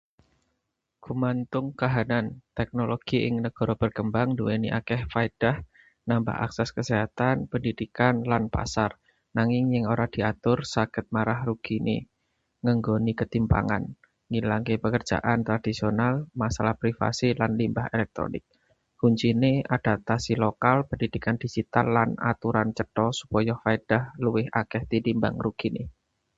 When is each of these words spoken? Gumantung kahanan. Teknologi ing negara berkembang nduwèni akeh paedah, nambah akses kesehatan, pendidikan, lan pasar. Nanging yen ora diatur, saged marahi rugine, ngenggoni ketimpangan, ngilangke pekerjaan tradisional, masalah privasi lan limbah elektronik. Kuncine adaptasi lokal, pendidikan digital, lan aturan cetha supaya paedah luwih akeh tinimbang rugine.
Gumantung 1.05 1.67
kahanan. 1.79 2.27
Teknologi 2.57 3.17
ing 3.27 3.35
negara 3.45 3.73
berkembang 3.81 4.29
nduwèni 4.33 4.69
akeh 4.79 5.01
paedah, 5.11 5.55
nambah 6.09 6.37
akses 6.45 6.69
kesehatan, 6.77 7.35
pendidikan, 7.51 8.15
lan 8.31 8.43
pasar. 8.55 8.89
Nanging 9.37 9.65
yen 9.73 9.85
ora 9.93 10.05
diatur, 10.15 10.57
saged 10.73 11.05
marahi 11.15 11.43
rugine, 11.49 11.97
ngenggoni 12.63 13.11
ketimpangan, 13.19 13.83
ngilangke 14.31 14.75
pekerjaan 14.83 15.39
tradisional, 15.47 16.13
masalah 16.41 16.73
privasi 16.81 17.27
lan 17.39 17.51
limbah 17.59 17.85
elektronik. 17.97 18.43
Kuncine 18.99 19.51
adaptasi 19.77 20.33
lokal, 20.43 20.77
pendidikan 20.89 21.35
digital, 21.43 21.85
lan 21.97 22.09
aturan 22.31 22.69
cetha 22.77 23.05
supaya 23.19 23.53
paedah 23.63 24.03
luwih 24.23 24.47
akeh 24.61 24.81
tinimbang 24.89 25.35
rugine. 25.45 25.83